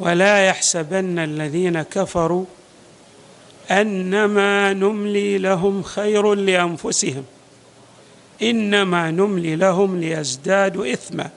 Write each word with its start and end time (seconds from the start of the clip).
ولا 0.00 0.46
يحسبن 0.46 1.18
الذين 1.18 1.82
كفروا 1.82 2.44
أنما 3.70 4.72
نملي 4.72 5.38
لهم 5.38 5.82
خير 5.82 6.34
لأنفسهم 6.34 7.24
إنما 8.42 9.10
نملي 9.10 9.56
لهم 9.56 10.00
ليزدادوا 10.00 10.92
إثما 10.92 11.30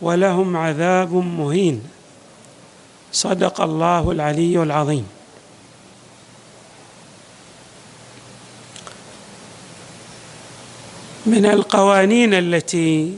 ولهم 0.00 0.56
عذاب 0.56 1.14
مهين. 1.14 1.82
صدق 3.12 3.60
الله 3.60 4.10
العلي 4.10 4.62
العظيم. 4.62 5.06
من 11.26 11.46
القوانين 11.46 12.34
التي 12.34 13.16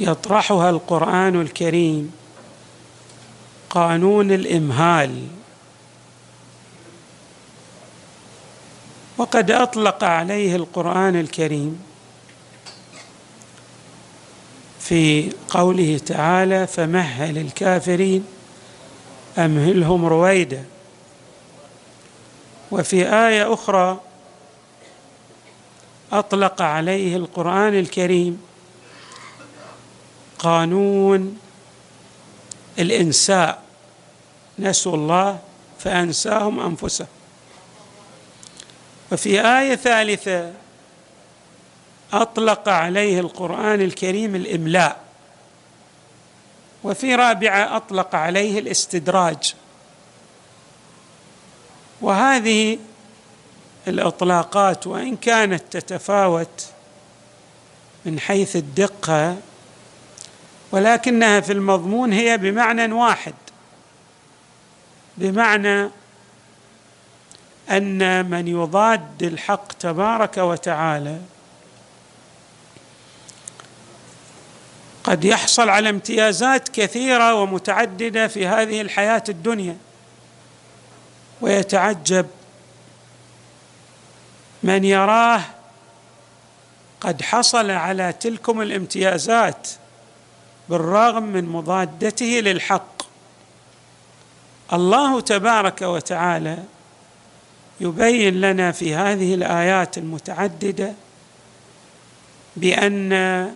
يطرحها 0.00 0.70
القرآن 0.70 1.40
الكريم 1.40 2.23
قانون 3.74 4.32
الإمهال. 4.32 5.26
وقد 9.18 9.50
أطلق 9.50 10.04
عليه 10.04 10.56
القرآن 10.56 11.20
الكريم 11.20 11.82
في 14.80 15.32
قوله 15.48 16.00
تعالى 16.06 16.66
فمهل 16.66 17.38
الكافرين 17.38 18.24
أمهلهم 19.38 20.04
رويدا 20.04 20.64
وفي 22.70 23.08
آية 23.08 23.54
أخرى 23.54 24.00
أطلق 26.12 26.62
عليه 26.62 27.16
القرآن 27.16 27.78
الكريم 27.78 28.42
قانون 30.38 31.38
الإنساء. 32.78 33.63
نسوا 34.58 34.94
الله 34.94 35.38
فأنساهم 35.78 36.60
أنفسهم. 36.60 37.08
وفي 39.12 39.40
آية 39.40 39.74
ثالثة 39.74 40.52
أطلق 42.12 42.68
عليه 42.68 43.20
القرآن 43.20 43.80
الكريم 43.80 44.34
الإملاء 44.34 45.00
وفي 46.84 47.14
رابعة 47.14 47.76
أطلق 47.76 48.14
عليه 48.14 48.58
الاستدراج. 48.58 49.54
وهذه 52.00 52.78
الإطلاقات 53.88 54.86
وإن 54.86 55.16
كانت 55.16 55.62
تتفاوت 55.70 56.66
من 58.04 58.20
حيث 58.20 58.56
الدقة 58.56 59.36
ولكنها 60.72 61.40
في 61.40 61.52
المضمون 61.52 62.12
هي 62.12 62.38
بمعنى 62.38 62.92
واحد. 62.92 63.34
بمعنى 65.16 65.90
أن 67.70 68.30
من 68.30 68.48
يضاد 68.48 69.22
الحق 69.22 69.72
تبارك 69.72 70.36
وتعالى 70.36 71.20
قد 75.04 75.24
يحصل 75.24 75.68
على 75.68 75.90
امتيازات 75.90 76.68
كثيرة 76.68 77.34
ومتعددة 77.34 78.28
في 78.28 78.46
هذه 78.46 78.80
الحياة 78.80 79.22
الدنيا. 79.28 79.76
ويتعجب 81.40 82.26
من 84.62 84.84
يراه 84.84 85.40
قد 87.00 87.22
حصل 87.22 87.70
على 87.70 88.12
تلكم 88.12 88.60
الامتيازات 88.60 89.68
بالرغم 90.68 91.22
من 91.22 91.44
مضادته 91.44 92.26
للحق. 92.26 92.93
الله 94.72 95.20
تبارك 95.20 95.82
وتعالى 95.82 96.58
يبين 97.80 98.40
لنا 98.40 98.72
في 98.72 98.94
هذه 98.94 99.34
الآيات 99.34 99.98
المتعددة 99.98 100.92
بأن 102.56 103.54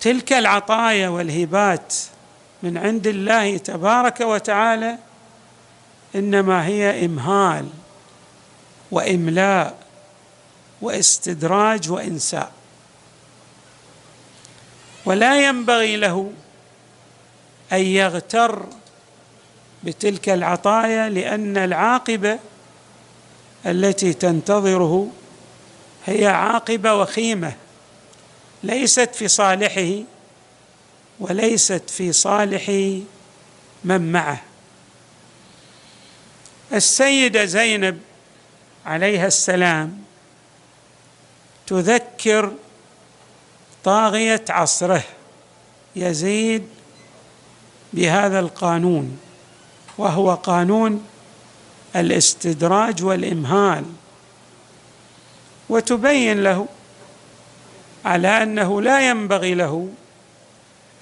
تلك 0.00 0.32
العطايا 0.32 1.08
والهبات 1.08 1.94
من 2.62 2.78
عند 2.78 3.06
الله 3.06 3.56
تبارك 3.56 4.20
وتعالى 4.20 4.98
إنما 6.14 6.66
هي 6.66 7.04
إمهال 7.04 7.68
وإملاء 8.90 9.78
واستدراج 10.82 11.90
وإنساء. 11.90 12.52
ولا 15.04 15.48
ينبغي 15.48 15.96
له 15.96 16.32
أن 17.72 17.80
يغتر 17.80 18.66
بتلك 19.84 20.28
العطايا 20.28 21.08
لأن 21.08 21.56
العاقبة 21.56 22.38
التي 23.66 24.12
تنتظره 24.12 25.08
هي 26.06 26.26
عاقبة 26.26 26.94
وخيمة 26.94 27.52
ليست 28.62 29.14
في 29.14 29.28
صالحه 29.28 30.02
وليست 31.20 31.90
في 31.90 32.12
صالح 32.12 32.68
من 33.84 34.12
معه. 34.12 34.40
السيدة 36.72 37.44
زينب 37.44 38.00
عليها 38.86 39.26
السلام 39.26 40.02
تذكر 41.66 42.52
طاغية 43.84 44.44
عصره 44.48 45.04
يزيد 45.96 46.68
بهذا 47.92 48.38
القانون 48.40 49.18
وهو 49.98 50.34
قانون 50.34 51.04
الاستدراج 51.96 53.04
والإمهال. 53.04 53.84
وتبين 55.68 56.42
له 56.42 56.66
على 58.04 58.42
أنه 58.42 58.82
لا 58.82 59.10
ينبغي 59.10 59.54
له 59.54 59.88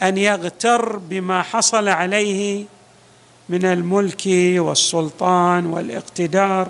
أن 0.02 0.18
يغتر 0.18 0.96
بما 0.96 1.42
حصل 1.42 1.88
عليه 1.88 2.64
من 3.48 3.64
الملك 3.64 4.22
والسلطان 4.56 5.66
والاقتدار 5.66 6.68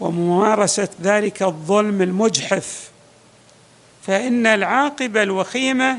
وممارسة 0.00 0.88
ذلك 1.02 1.42
الظلم 1.42 2.02
المجحف. 2.02 2.90
فإن 4.02 4.46
العاقبه 4.46 5.22
الوخيمة 5.22 5.98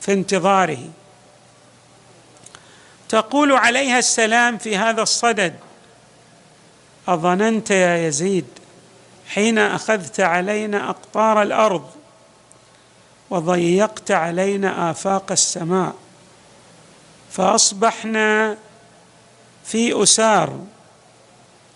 في 0.00 0.12
انتظاره. 0.12 0.78
تقول 3.10 3.52
عليها 3.52 3.98
السلام 3.98 4.58
في 4.58 4.76
هذا 4.76 5.02
الصدد. 5.02 5.54
أظننت 7.08 7.70
يا 7.70 8.06
يزيد 8.06 8.46
حين 9.28 9.58
أخذت 9.58 10.20
علينا 10.20 10.90
أقطار 10.90 11.42
الأرض 11.42 11.90
وضيقت 13.30 14.10
علينا 14.10 14.90
آفاق 14.90 15.32
السماء 15.32 15.94
فأصبحنا 17.30 18.56
في 19.64 20.02
أسار. 20.02 20.60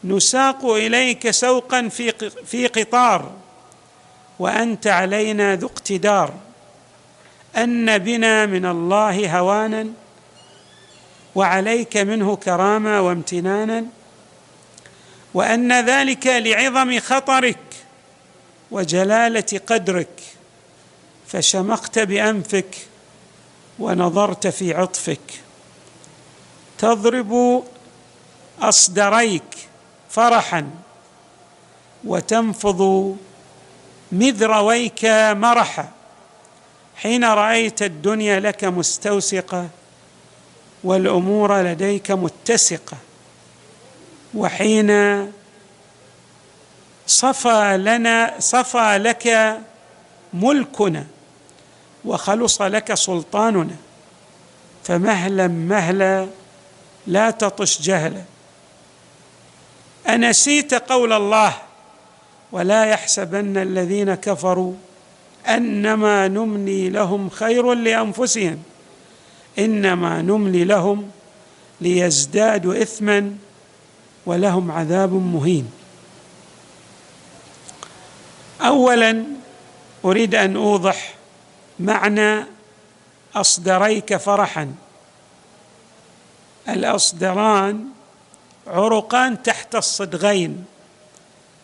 نساق 0.05 0.65
إليك 0.65 1.31
سوقا 1.31 1.89
في 1.89 2.13
في 2.47 2.67
قطار 2.67 3.33
وأنت 4.39 4.87
علينا 4.87 5.57
ذو 5.57 5.67
اقتدار. 5.67 6.35
أن 7.57 7.99
بنا 7.99 8.47
من 8.47 8.67
الله 8.67 9.39
هوانا 9.39 10.04
وعليك 11.35 11.97
منه 11.97 12.37
كرامه 12.37 13.01
وامتنانا 13.01 13.85
وأن 15.35 15.87
ذلك 15.87 16.27
لعظم 16.27 17.01
خطرك 17.01 17.59
وجلالة 18.71 19.61
قدرك 19.67 20.21
فشمخت 21.27 21.99
بأنفك 21.99 22.77
ونظرت 23.79 24.47
في 24.47 24.75
عطفك. 24.75 25.21
تضرب 26.79 27.65
أصدريك 28.61 29.43
فرحا 30.11 30.71
وتنفض 32.05 33.17
مذرويك 34.13 35.05
مرحا. 35.31 35.89
حين 36.97 37.25
رأيت 37.25 37.83
الدنيا 37.83 38.41
لك 38.41 38.65
مستوسقة 38.65 39.69
والأمور 40.85 41.63
لديك 41.63 42.11
متسقة. 42.11 42.97
وحين 44.35 44.93
صفى 47.07 47.77
لنا 47.77 48.35
صفى 48.39 48.99
لك 48.99 49.59
ملكنا 50.35 51.07
وخلص 52.05 52.63
لك 52.63 52.95
سلطاننا. 52.95 53.77
فمهلا 54.85 55.49
مهلا 55.49 56.29
لا 57.07 57.31
تطش 57.31 57.83
جهلا. 57.83 58.23
أنسيت 60.09 60.75
قول 60.75 61.13
الله 61.13 61.55
ولا 62.53 62.85
يحسبن 62.85 63.57
الذين 63.57 64.15
كفروا 64.15 64.75
أنما 65.49 66.29
نملي 66.29 66.91
لهم 66.91 67.31
خير 67.31 67.75
لأنفسهم. 67.75 68.63
إنما 69.59 70.23
نملي 70.23 70.65
لهم 70.65 71.11
ليزدادوا 71.81 72.83
اثما 72.83 73.37
ولهم 74.27 74.71
عذاب 74.71 75.13
مهين. 75.13 75.71
اولا 78.61 79.25
أريد 80.05 80.35
أن 80.35 80.57
أوضح 80.57 81.15
معنى 81.81 82.45
أصدريك 83.35 84.17
فرحا. 84.17 84.75
الأصدران 86.69 87.85
عرقان 88.67 89.43
تحت 89.43 89.75
الصدغين 89.75 90.65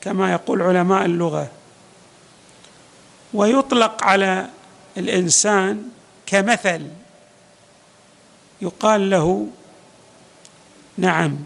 كما 0.01 0.33
يقول 0.33 0.63
علماء 0.63 1.05
اللغة. 1.05 1.49
ويطلق 3.35 4.05
على 4.05 4.49
الإنسان 4.97 5.89
كمثل 6.27 6.87
يقال 8.62 9.11
له 9.11 9.47
نعم 10.99 11.39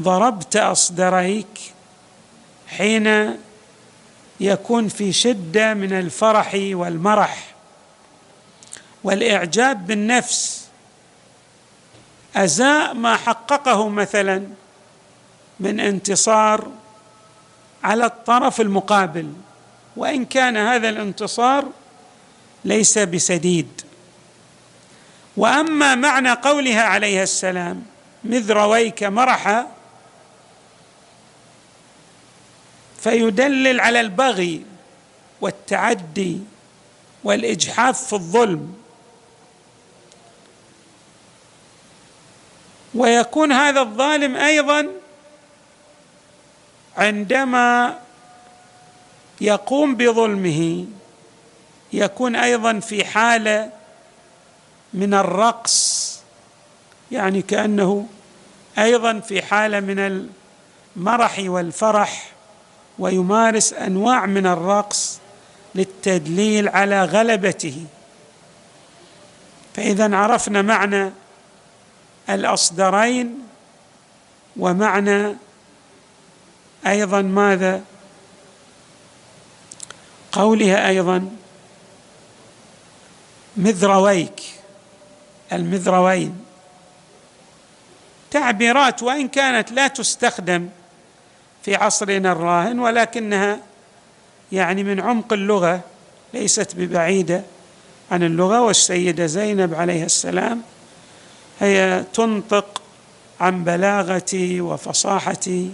ضربت 0.00 0.56
أصدريك 0.56 1.72
حين 2.68 3.36
يكون 4.40 4.88
في 4.88 5.12
شدة 5.12 5.74
من 5.74 5.92
الفرح 5.92 6.50
والمرح. 6.54 7.54
والإعجاب 9.04 9.86
بالنفس 9.86 10.68
أزاء 12.36 12.94
ما 12.94 13.16
حققه 13.16 13.88
مثلا 13.88 14.46
من 15.60 15.80
انتصار 15.80 16.70
على 17.84 18.06
الطرف 18.06 18.60
المقابل 18.60 19.32
وإن 19.96 20.24
كان 20.24 20.56
هذا 20.56 20.88
الانتصار 20.88 21.64
ليس 22.64 22.98
بسديد. 22.98 23.82
وأما 25.40 25.94
معنى 25.94 26.32
قولها 26.32 26.82
عليه 26.82 27.22
السلام 27.22 27.82
مذ 28.24 28.52
رويك 28.52 29.02
مرحا 29.02 29.66
فيدلل 32.98 33.80
على 33.80 34.00
البغي 34.00 34.64
والتعدي 35.40 36.40
والإجحاف 37.24 38.04
في 38.06 38.12
الظلم. 38.12 38.74
ويكون 42.94 43.52
هذا 43.52 43.80
الظالم 43.80 44.36
أيضا 44.36 44.88
عندما 46.96 47.98
يقوم 49.40 49.94
بظلمه 49.94 50.86
يكون 51.92 52.36
أيضا 52.36 52.80
في 52.80 53.04
حالة 53.04 53.79
من 54.94 55.14
الرقص 55.14 56.18
يعني 57.12 57.42
كأنه 57.42 58.06
أيضا 58.78 59.20
في 59.20 59.42
حالة 59.42 59.80
من 59.80 60.28
المرح 60.96 61.38
والفرح 61.38 62.32
ويمارس 62.98 63.72
أنواع 63.72 64.26
من 64.26 64.46
الرقص 64.46 65.18
للتدليل 65.74 66.68
على 66.68 67.04
غلبته. 67.04 67.84
فاذا 69.74 70.16
عرفنا 70.16 70.62
معنى 70.62 71.10
الأصدرين 72.30 73.38
ومعنى 74.56 75.36
أيضا 76.86 77.22
ماذا؟ 77.22 77.82
قولها 80.32 80.88
أيضا 80.88 81.30
مذرويك 83.56 84.59
المذروين. 85.52 86.38
تعبيرات 88.30 89.02
وإن 89.02 89.28
كانت 89.28 89.72
لا 89.72 89.88
تستخدم 89.88 90.68
في 91.62 91.74
عصرنا 91.74 92.32
الراهن 92.32 92.78
ولكنها 92.78 93.58
يعني 94.52 94.84
من 94.84 95.00
عمق 95.00 95.32
اللغة 95.32 95.80
ليست 96.34 96.76
ببعيدة 96.76 97.42
عن 98.10 98.22
اللغة. 98.22 98.62
والسيدة 98.62 99.26
زينب 99.26 99.74
عليها 99.74 100.06
السلام 100.06 100.62
هي 101.60 102.04
تنطق 102.14 102.82
عن 103.40 103.64
بلاغه 103.64 104.60
وفصاحه 104.60 105.64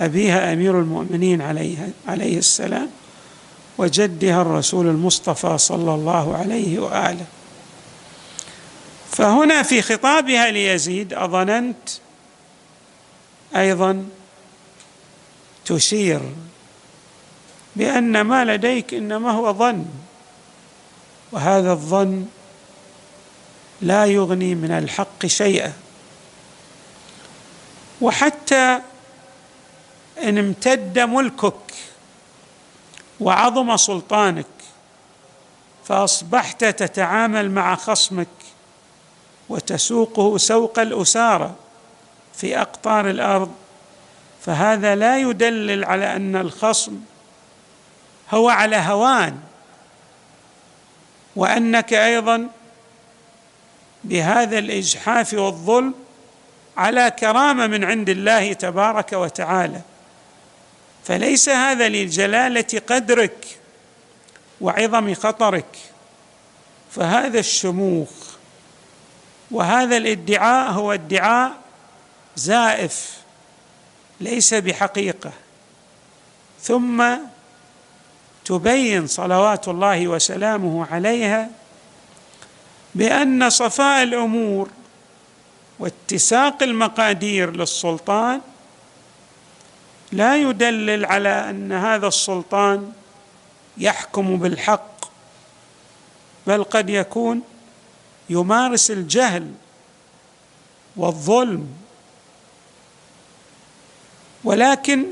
أبيها 0.00 0.52
أمير 0.52 0.80
المؤمنين 0.80 1.42
عليه 1.42 1.88
عليه 2.08 2.38
السلام 2.38 2.90
وجدها 3.78 4.42
الرسول 4.42 4.88
المصطفى 4.88 5.58
صلى 5.58 5.94
الله 5.94 6.36
عليه 6.36 6.78
وآله. 6.78 7.26
فهنا 9.14 9.62
في 9.62 9.82
خطابها 9.82 10.50
ليزيد 10.50 11.12
أظننت 11.12 11.88
أيضا 13.56 14.08
تشير 15.64 16.20
بأن 17.76 18.20
ما 18.20 18.44
لديك 18.44 18.94
إنما 18.94 19.30
هو 19.30 19.52
ظن 19.52 19.86
وهذا 21.32 21.72
الظن 21.72 22.26
لا 23.80 24.04
يغني 24.04 24.54
من 24.54 24.70
الحق 24.70 25.26
شيئا. 25.26 25.72
وحتى 28.00 28.80
إن 30.22 30.38
امتد 30.38 30.98
ملكك 30.98 31.74
وعظم 33.20 33.76
سلطانك 33.76 34.46
فأصبحت 35.84 36.64
تتعامل 36.64 37.50
مع 37.50 37.76
خصمك 37.76 38.28
وتسوقه 39.48 40.38
سوق 40.38 40.78
الاسارى 40.78 41.54
في 42.34 42.60
أقطار 42.60 43.10
الأرض. 43.10 43.52
فهذا 44.46 44.94
لا 44.94 45.18
يدلل 45.18 45.84
على 45.84 46.16
أن 46.16 46.36
الخصم 46.36 47.00
هو 48.30 48.48
على 48.48 48.76
هوان 48.76 49.38
وأنك 51.36 51.92
أيضا 51.92 52.48
بهذا 54.04 54.58
الإجحاف 54.58 55.34
والظلم 55.34 55.94
على 56.76 57.10
كرامة 57.10 57.66
من 57.66 57.84
عند 57.84 58.08
الله 58.08 58.52
تبارك 58.52 59.12
وتعالى. 59.12 59.80
فليس 61.04 61.48
هذا 61.48 61.88
لجلاله 61.88 62.82
قدرك 62.88 63.58
وعظم 64.60 65.14
خطرك 65.14 65.76
فهذا 66.90 67.38
الشموخ 67.38 68.33
وهذا 69.50 69.96
الادعاء 69.96 70.72
هو 70.72 70.92
ادعاء 70.92 71.52
زائف 72.36 73.18
ليس 74.20 74.54
بحقيقة. 74.54 75.32
ثم 76.60 77.04
تبين 78.44 79.06
صلوات 79.06 79.68
الله 79.68 80.08
وسلامه 80.08 80.86
عليها 80.90 81.50
بأن 82.94 83.50
صفاء 83.50 84.02
الأمور 84.02 84.68
واتساق 85.78 86.62
المقادير 86.62 87.50
للسلطان 87.50 88.40
لا 90.12 90.36
يدلل 90.36 91.06
على 91.06 91.50
أن 91.50 91.72
هذا 91.72 92.06
السلطان 92.06 92.92
يحكم 93.78 94.36
بالحق 94.36 95.04
بل 96.46 96.64
قد 96.64 96.90
يكون 96.90 97.42
يمارس 98.30 98.90
الجهل 98.90 99.52
والظلم. 100.96 101.68
ولكن 104.44 105.04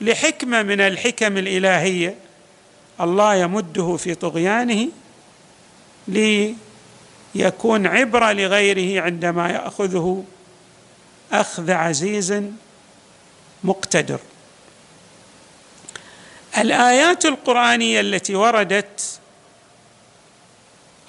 لحكمة 0.00 0.62
من 0.62 0.80
الحكم 0.80 1.36
الإلهية 1.36 2.14
الله 3.00 3.34
يمده 3.34 3.96
في 3.96 4.14
طغيانه 4.14 4.88
ليكون 6.08 7.86
عبرة 7.86 8.32
لغيره 8.32 9.02
عندما 9.02 9.50
يأخذه 9.50 10.24
أخذ 11.32 11.70
عزيز 11.70 12.42
مقتدر. 13.64 14.20
الآيات 16.58 17.24
القرآنية 17.26 18.00
التي 18.00 18.34
وردت 18.34 19.17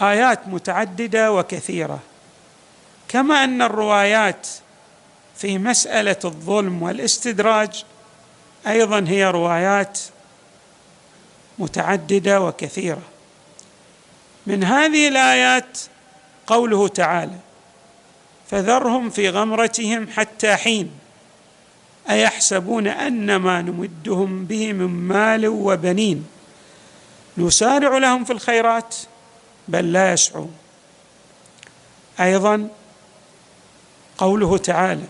آيات 0.02 0.48
متعددة 0.48 1.32
وكثيرة. 1.32 2.00
كما 3.08 3.44
أن 3.44 3.62
الروايات 3.62 4.48
في 5.36 5.58
مسألة 5.58 6.20
الظلم 6.26 6.84
والاستدراج 6.84 7.86
أيضا 8.68 9.06
هي 9.08 9.26
روايات 9.26 10.00
متعددة 11.60 12.42
وكثيرة. 12.42 13.02
من 14.48 14.64
هذه 14.64 15.08
الآيات 15.08 15.80
قوله 16.48 16.88
تعالى 16.88 17.38
فذرهم 18.52 19.10
في 19.10 19.30
غمرتهم 19.30 20.08
حتى 20.08 20.56
حين 20.56 20.92
أيحسبون 22.10 22.88
ان 22.88 23.36
ما 23.36 23.62
نمدهم 23.62 24.46
به 24.46 24.74
من 24.74 24.88
مال 24.88 25.48
وبنين. 25.48 26.26
نسارع 27.38 27.98
لهم 27.98 28.24
في 28.24 28.34
الخيرات؟ 28.34 28.96
بل 29.70 29.94
لا 29.94 30.14
يسعون 30.14 30.54
أيضا 32.20 32.68
قوله 34.18 34.58
تعالى 34.58 35.06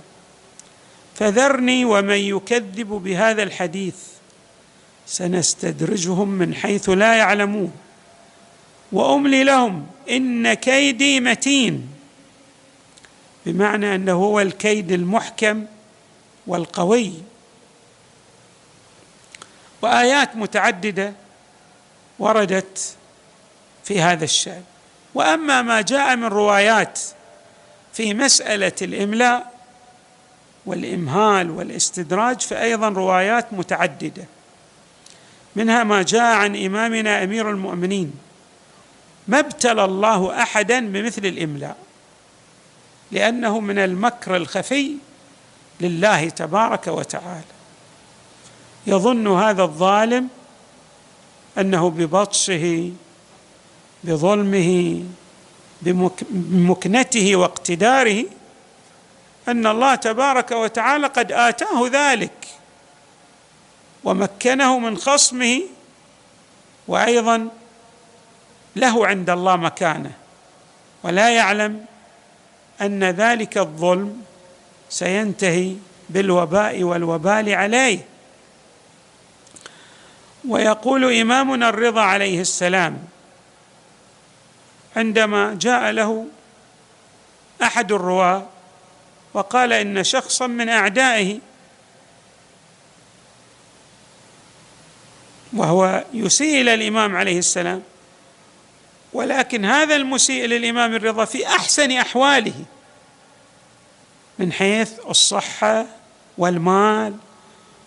فذرني 1.16 1.86
ومن 1.86 2.18
يكذب 2.18 2.88
بهذا 2.88 3.44
الحديث 3.44 3.96
سنستدرجهم 5.08 6.30
من 6.30 6.56
حيث 6.56 6.90
لا 6.90 7.16
يعلمون 7.16 7.72
وأملي 8.92 9.44
لهم 9.44 9.88
إن 10.10 10.54
كيدي 10.54 11.20
متين. 11.20 11.90
بمعنى 13.46 13.96
أنه 13.96 14.14
هو 14.14 14.40
الكيد 14.40 14.92
المحكم 14.92 15.66
والقوي. 16.48 17.14
وآيات 19.82 20.36
متعددة 20.36 21.14
وردت 22.20 22.96
في 23.90 24.02
هذا 24.02 24.24
الشأن. 24.24 24.64
وأما 25.14 25.62
ما 25.62 25.82
جاء 25.82 26.16
من 26.16 26.26
روايات 26.26 27.00
في 27.94 28.14
مسألة 28.14 28.72
الإملاء 28.82 29.54
والإمهال 30.66 31.52
والاستدراج 31.52 32.42
فايضا 32.42 32.90
روايات 32.90 33.54
متعددة. 33.54 34.26
منها 35.56 35.84
ما 35.84 36.02
جاء 36.02 36.36
عن 36.36 36.66
إمامنا 36.66 37.24
أمير 37.24 37.50
المؤمنين 37.50 38.14
ما 39.28 39.40
ابتلى 39.40 39.86
الله 39.86 40.44
احدا 40.44 40.80
بمثل 40.80 41.26
الإملاء 41.26 41.78
لأنه 43.12 43.60
من 43.60 43.80
المكر 43.80 44.36
الخفي 44.36 44.96
لله 45.82 46.30
تبارك 46.30 46.88
وتعالى. 46.88 47.44
يظن 48.88 49.28
هذا 49.28 49.64
الظالم 49.64 50.28
أنه 51.58 51.90
ببطشه 51.90 52.92
بظلمه 54.04 55.04
بمكنته 55.82 57.36
واقتداره 57.36 58.26
أن 59.48 59.68
الله 59.68 59.96
تبارك 59.96 60.52
وتعالى 60.52 61.08
قد 61.08 61.32
آتاه 61.32 61.88
ذلك 61.88 62.48
ومكنه 64.04 64.80
من 64.80 64.98
خصمه 64.98 65.62
وأيضا 66.88 67.48
له 68.76 69.08
عند 69.08 69.30
الله 69.30 69.56
مكانة. 69.56 70.12
ولا 71.04 71.30
يعلم 71.30 71.86
أن 72.82 73.04
ذلك 73.04 73.58
الظلم 73.58 74.22
سينتهي 74.90 75.76
بالوباء 76.10 76.84
والوبال 76.84 77.50
عليه. 77.50 78.06
ويقول 80.48 81.14
إمامنا 81.14 81.70
الرضا 81.70 82.02
عليه 82.02 82.42
السلام 82.42 82.98
عندما 84.96 85.58
جاء 85.62 85.92
له 85.92 86.28
أحد 87.64 87.92
الرواة 87.92 88.46
وقال 89.34 89.74
إن 89.74 90.04
شخصا 90.04 90.48
من 90.48 90.70
أعدائه 90.70 91.40
وهو 95.54 96.04
يسيء 96.14 96.62
إلى 96.62 96.74
الإمام 96.74 97.16
عليه 97.16 97.40
السلام 97.40 97.84
ولكن 99.14 99.66
هذا 99.66 99.96
المسيء 99.96 100.46
للامام 100.46 100.96
الرضا 100.96 101.26
في 101.26 101.48
أحسن 101.48 101.92
أحواله 101.92 102.66
من 104.40 104.52
حيث 104.52 104.92
الصحة 105.10 105.86
والمال 106.38 107.16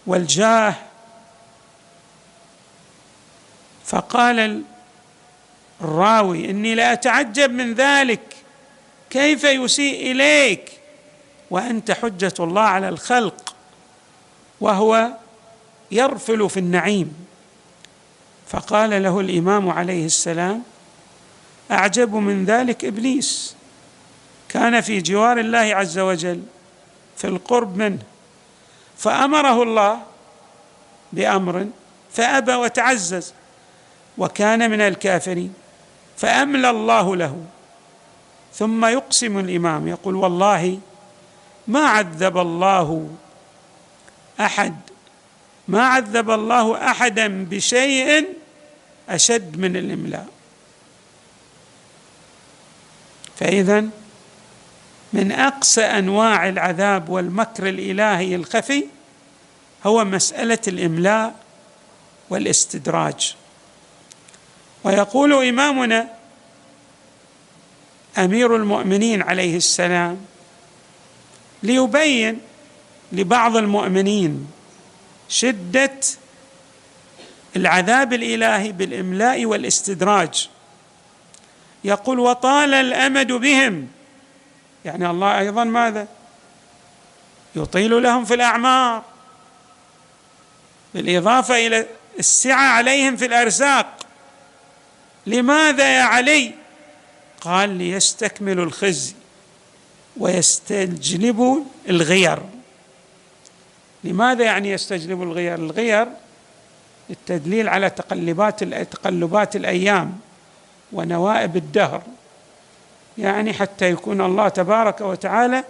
والجاه. 0.06 0.74
فقال 3.84 4.62
الراوي 5.84 6.50
إني 6.50 6.74
لاتعجب 6.74 7.50
من 7.50 7.74
ذلك. 7.74 8.20
كيف 9.10 9.44
يسيء 9.44 10.10
إليك؟ 10.10 10.72
وأنت 11.50 11.90
حجة 11.90 12.34
الله 12.40 12.62
على 12.62 12.88
الخلق 12.88 13.54
وهو 14.60 15.08
يرفل 15.90 16.50
في 16.50 16.56
النعيم. 16.56 17.26
فقال 18.48 19.02
له 19.02 19.20
الإمام 19.20 19.70
عليه 19.70 20.06
السلام 20.06 20.62
أعجب 21.70 22.14
من 22.14 22.44
ذلك 22.44 22.84
إبليس. 22.84 23.54
كان 24.48 24.80
في 24.80 25.00
جوار 25.00 25.38
الله 25.38 25.58
عز 25.58 25.98
وجل 25.98 26.42
في 27.16 27.26
القرب 27.26 27.76
منه 27.76 28.02
فأمره 28.98 29.62
الله 29.62 30.02
بأمر 31.12 31.66
فأبى 32.12 32.54
وتعزز 32.54 33.34
وكان 34.18 34.70
من 34.70 34.80
الكافرين. 34.80 35.61
فأملى 36.16 36.70
الله 36.70 37.16
له. 37.16 37.44
ثم 38.54 38.84
يقسم 38.84 39.38
الإمام 39.38 39.88
يقول 39.88 40.14
والله 40.14 40.78
ما 41.68 41.86
عذب 41.86 42.38
الله 42.38 43.10
أحد 44.40 44.76
ما 45.68 45.82
عذب 45.82 46.30
الله 46.30 46.90
أحدا 46.90 47.44
بشيء 47.44 48.28
أشد 49.08 49.58
من 49.58 49.76
الإملاء. 49.76 50.26
فاذا 53.36 53.88
من 55.12 55.32
اقسى 55.32 55.82
أنواع 55.82 56.48
العذاب 56.48 57.08
والمكر 57.08 57.68
الإلهي 57.68 58.34
الخفي 58.34 58.84
هو 59.86 60.04
مسألة 60.04 60.58
الإملاء 60.68 61.34
والاستدراج. 62.30 63.36
ويقول 64.84 65.48
إمامنا 65.48 66.08
أمير 68.18 68.56
المؤمنين 68.56 69.22
عليه 69.22 69.56
السلام 69.56 70.26
ليبين 71.62 72.40
لبعض 73.12 73.56
المؤمنين 73.56 74.50
شدة 75.28 76.00
العذاب 77.56 78.12
الإلهي 78.12 78.72
بالإملاء 78.72 79.46
والاستدراج. 79.46 80.48
يقول 81.84 82.18
وطال 82.18 82.74
الأمد 82.74 83.32
بهم. 83.32 83.88
يعني 84.84 85.10
الله 85.10 85.38
أيضا 85.38 85.64
ماذا؟ 85.64 86.08
يطيل 87.56 88.02
لهم 88.02 88.24
في 88.24 88.34
الأعمار. 88.34 89.02
بالإضافة 90.94 91.66
إلى 91.66 91.86
السعة 92.18 92.68
عليهم 92.68 93.16
في 93.16 93.26
الأرزاق. 93.26 94.01
لماذا 95.26 95.96
يا 95.98 96.02
علي؟ 96.02 96.52
قال 97.40 97.70
ليستكملوا 97.70 98.64
الخزي 98.64 99.14
ويستجلبوا 100.16 101.60
الغير. 101.88 102.38
لماذا 104.04 104.44
يعني 104.44 104.70
يستجلبوا 104.70 105.24
الغير؟ 105.24 105.54
الغير 105.54 106.08
التدليل 107.10 107.68
على 107.68 107.90
تقلبات 107.90 108.64
تقلبات 108.64 109.56
الأيام 109.56 110.18
ونوائب 110.92 111.56
الدهر. 111.56 112.02
يعني 113.18 113.52
حتى 113.52 113.90
يكون 113.90 114.20
الله 114.20 114.48
تبارك 114.48 115.00
وتعالى 115.00 115.64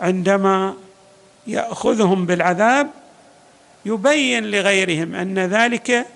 عندما 0.00 0.74
يأخذهم 1.46 2.26
بالعذاب 2.26 2.90
يبين 3.84 4.44
لغيرهم 4.44 5.14
أن 5.14 5.38
ذلك 5.38 6.06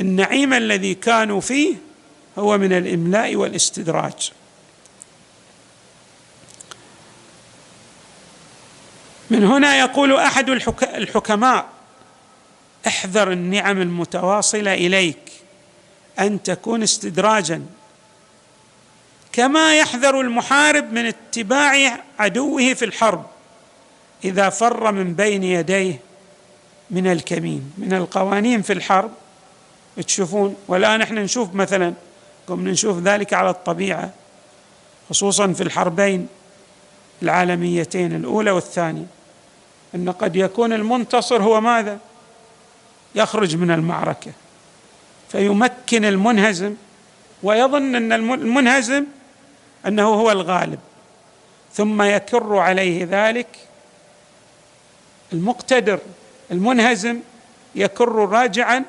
النعيم 0.00 0.52
الذي 0.52 0.94
كانوا 0.94 1.40
فيه 1.40 1.74
هو 2.38 2.58
من 2.58 2.72
الإملاء 2.72 3.36
والاستدراج. 3.36 4.32
من 9.30 9.44
هنا 9.44 9.78
يقول 9.78 10.16
أحد 10.16 10.50
الحكماء 10.82 11.66
احذر 12.86 13.32
النعم 13.32 13.80
المتواصلة 13.80 14.74
إليك 14.74 15.32
أن 16.18 16.42
تكون 16.42 16.82
استدراجا. 16.82 17.66
كما 19.32 19.78
يحذر 19.78 20.20
المحارب 20.20 20.92
من 20.92 21.06
اتباع 21.06 22.00
عدوه 22.18 22.74
في 22.74 22.84
الحرب 22.84 23.26
إذا 24.24 24.48
فر 24.48 24.92
من 24.92 25.14
بين 25.14 25.42
يديه 25.44 26.00
من 26.90 27.06
الكمين 27.06 27.72
من 27.78 27.92
القوانين 27.92 28.62
في 28.62 28.72
الحرب. 28.72 29.10
تشوفون. 30.02 30.56
والآن 30.68 31.02
إحنا 31.02 31.22
نشوف 31.22 31.54
مثلا 31.54 31.94
قمنا 32.46 32.70
نشوف 32.70 32.98
ذلك 32.98 33.34
على 33.34 33.50
الطبيعة 33.50 34.10
خصوصا 35.10 35.52
في 35.52 35.62
الحربين 35.62 36.28
العالميتين 37.22 38.16
الأولى 38.16 38.50
والثانية. 38.50 39.06
إن 39.94 40.10
قد 40.10 40.36
يكون 40.36 40.72
المنتصر 40.72 41.42
هو 41.42 41.60
ماذا؟ 41.60 41.98
يخرج 43.14 43.56
من 43.56 43.70
المعركة. 43.70 44.32
فيمكن 45.28 46.04
المنهزم 46.04 46.74
ويظن 47.42 47.94
إن 47.94 48.12
المنهزم 48.12 49.04
أنه 49.86 50.08
هو 50.08 50.30
الغالب. 50.32 50.78
ثم 51.72 52.02
يكر 52.02 52.56
عليه 52.56 53.08
ذلك 53.10 53.48
المقتدر 55.32 55.98
المنهزم 56.50 57.20
يكر 57.74 58.08
راجعا 58.08 58.84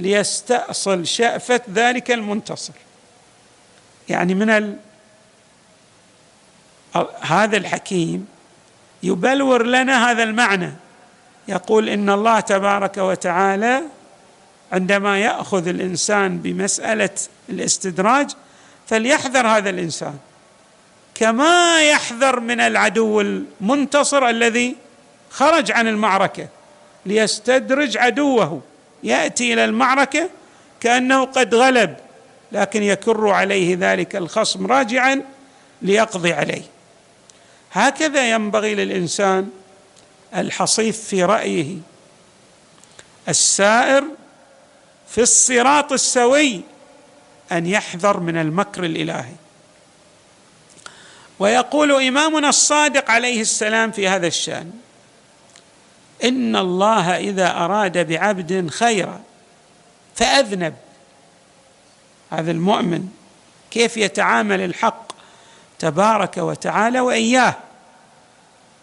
ليستأصل 0.00 1.06
شأفة 1.06 1.60
ذلك 1.72 2.10
المنتصر. 2.10 2.72
يعني 4.08 4.34
من 4.34 4.50
ال... 4.50 4.76
هذا 7.20 7.56
الحكيم 7.56 8.26
يبلور 9.02 9.66
لنا 9.66 10.10
هذا 10.10 10.22
المعنى. 10.22 10.72
يقول 11.48 11.88
إن 11.88 12.10
الله 12.10 12.40
تبارك 12.40 12.96
وتعالى 12.98 13.82
عندما 14.72 15.20
يأخذ 15.20 15.68
الإنسان 15.68 16.38
بمسألة 16.38 17.10
الاستدراج 17.48 18.30
فليحذر 18.86 19.46
هذا 19.46 19.70
الإنسان. 19.70 20.18
كما 21.14 21.82
يحذر 21.82 22.40
من 22.40 22.60
العدو 22.60 23.20
المنتصر 23.20 24.28
الذي 24.28 24.76
خرج 25.30 25.72
عن 25.72 25.86
المعركة 25.86 26.48
ليستدرج 27.06 27.96
عدوه. 27.96 28.60
يأتي 29.06 29.52
إلى 29.52 29.64
المعركة 29.64 30.30
كأنه 30.80 31.24
قد 31.24 31.54
غلب 31.54 31.96
لكن 32.52 32.82
يكر 32.82 33.28
عليه 33.28 33.76
ذلك 33.80 34.16
الخصم 34.16 34.66
راجعا 34.66 35.22
ليقضي 35.82 36.32
عليه. 36.32 36.62
هكذا 37.72 38.30
ينبغي 38.30 38.74
للإنسان 38.74 39.50
الحصيف 40.36 41.00
في 41.00 41.24
رأيه. 41.24 41.76
السائر 43.28 44.04
في 45.08 45.20
الصراط 45.20 45.92
السوي 45.92 46.60
أن 47.52 47.66
يحذر 47.66 48.20
من 48.20 48.36
المكر 48.36 48.84
الإلهي. 48.84 49.32
ويقول 51.38 52.06
إمامنا 52.06 52.48
الصادق 52.48 53.10
عليه 53.10 53.40
السلام 53.40 53.90
في 53.92 54.08
هذا 54.08 54.26
الشأن 54.26 54.72
إن 56.24 56.56
الله 56.56 57.16
إذا 57.16 57.50
أراد 57.50 58.08
بعبد 58.08 58.70
خيرا 58.70 59.20
فأذنب. 60.14 60.74
هذا 62.30 62.50
المؤمن 62.50 63.08
كيف 63.70 63.96
يتعامل 63.96 64.60
الحق 64.60 65.12
تبارك 65.78 66.36
وتعالى 66.36 67.00
وإياه؟ 67.00 67.54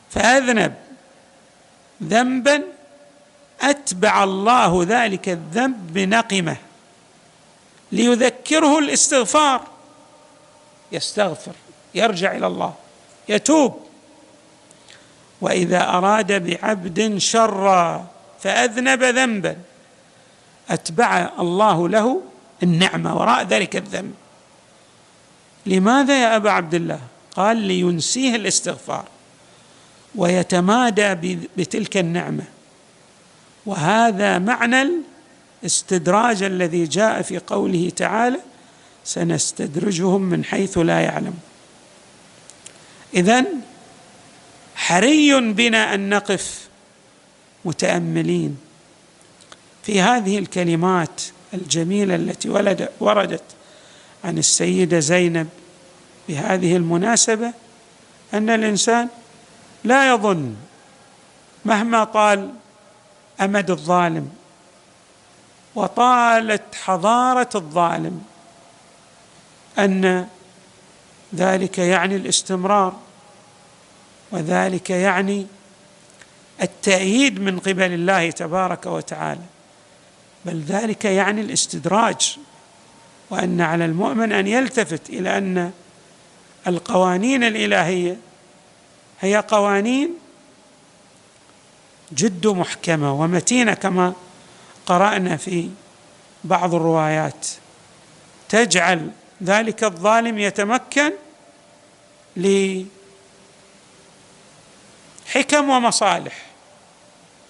فأذنب. 0.09 0.73
ذنبا 2.03 2.63
أتبع 3.61 4.23
الله 4.23 4.85
ذلك 4.87 5.29
الذنب 5.29 5.93
بنقمه 5.93 6.57
ليذكره 7.91 8.79
الاستغفار. 8.79 9.67
يستغفر 10.91 11.53
يرجع 11.95 12.31
إلى 12.31 12.47
الله 12.47 12.73
يتوب. 13.29 13.82
وإذا 15.43 15.89
أراد 15.89 16.45
بعبد 16.45 17.17
شرا 17.17 18.07
فأذنب 18.39 19.03
ذنبا. 19.03 19.57
أتبع 20.69 21.29
الله 21.39 21.89
له 21.89 22.21
النعمة 22.63 23.17
وراء 23.17 23.43
ذلك 23.43 23.75
الذنب. 23.75 24.13
لماذا 25.65 26.21
يا 26.23 26.35
أبا 26.35 26.51
عبد 26.51 26.73
الله؟ 26.73 26.99
قال 27.35 27.57
لينسيه 27.57 28.35
الاستغفار 28.35 29.05
ويتمادى 30.15 31.37
بتلك 31.57 31.97
النعمة. 31.97 32.43
وهذا 33.65 34.39
معنى 34.39 34.87
الاستدراج 35.61 36.43
الذي 36.43 36.85
جاء 36.85 37.21
في 37.21 37.37
قوله 37.37 37.91
تعالى 37.95 38.39
سنستدرجهم 39.03 40.21
من 40.21 40.43
حيث 40.43 40.77
لا 40.77 40.99
يعلم. 40.99 41.33
إذن 43.13 43.45
حري 44.83 45.39
بنا 45.53 45.93
أن 45.93 46.09
نقف 46.09 46.67
متأملين 47.65 48.57
في 49.83 50.01
هذه 50.01 50.39
الكلمات 50.39 51.21
الجميلة 51.53 52.15
التي 52.15 52.49
ولد 52.49 52.89
وردت 52.99 53.43
عن 54.23 54.37
السيدة 54.37 54.99
زينب 54.99 55.49
بهذه 56.29 56.75
المناسبة 56.75 57.53
أن 58.33 58.49
الإنسان 58.49 59.07
لا 59.83 60.13
يظن 60.13 60.55
مهما 61.65 62.03
طال 62.03 62.53
أمد 63.41 63.71
الظالم 63.71 64.29
وطالت 65.75 66.75
حضارة 66.75 67.49
الظالم 67.55 68.21
أن 69.79 70.27
ذلك 71.35 71.77
يعني 71.77 72.15
الاستمرار 72.15 72.99
وذلك 74.33 74.89
يعني 74.89 75.47
التأييد 76.61 77.39
من 77.39 77.59
قبل 77.59 77.93
الله 77.93 78.31
تبارك 78.31 78.85
وتعالى 78.85 79.41
بل 80.45 80.61
ذلك 80.61 81.05
يعني 81.05 81.41
الاستدراج 81.41 82.37
وأن 83.29 83.61
على 83.61 83.85
المؤمن 83.85 84.31
أن 84.31 84.47
يلتفت 84.47 85.09
إلى 85.09 85.37
أن 85.37 85.71
القوانين 86.67 87.43
الإلهية 87.43 88.17
هي 89.21 89.37
قوانين 89.37 90.13
جد 92.13 92.47
محكمة 92.47 93.13
ومتينة 93.13 93.73
كما 93.73 94.13
قرأنا 94.85 95.37
في 95.37 95.69
بعض 96.43 96.75
الروايات. 96.75 97.47
تجعل 98.49 99.11
ذلك 99.43 99.83
الظالم 99.83 100.39
يتمكن 100.39 101.11
حكم 105.25 105.69
ومصالح. 105.69 106.33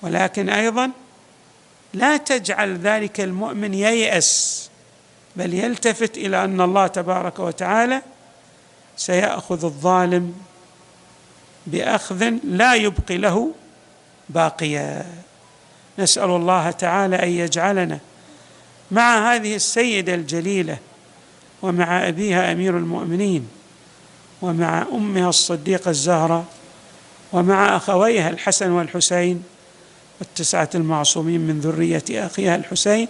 ولكن 0.02 0.50
أيضا 0.50 0.92
لا 1.94 2.18
تجعل 2.18 2.78
ذلك 2.78 3.22
المؤمن 3.22 3.74
ييأس 3.74 4.70
بل 5.36 5.54
يلتفت 5.54 6.18
إلى 6.18 6.44
أن 6.44 6.62
الله 6.62 6.88
تبارك 6.88 7.40
وتعالى 7.40 8.02
سيأخذ 8.98 9.66
الظالم 9.66 10.34
بأخذ 11.68 12.34
لا 12.44 12.74
يبقي 12.74 13.18
له 13.18 13.52
باقيا. 14.30 15.06
نسأل 16.00 16.30
الله 16.30 16.72
تعالى 16.72 17.16
أن 17.16 17.30
يجعلنا 17.30 18.00
مع 18.92 19.34
هذه 19.34 19.56
السيدة 19.56 20.14
الجليلة 20.14 20.78
ومع 21.62 22.08
أبيها 22.08 22.52
أمير 22.52 22.78
المؤمنين 22.78 23.48
ومع 24.42 24.86
أمها 24.92 25.30
الصديقة 25.30 25.90
الزهراء 25.90 26.46
ومع 27.34 27.78
أخويها 27.78 28.30
الحسن 28.30 28.72
والحسين 28.72 29.44
والتسعة 30.20 30.70
المعصومين 30.76 31.42
من 31.42 31.60
ذرية 31.60 32.26
أخيها 32.26 32.56
الحسين 32.56 33.08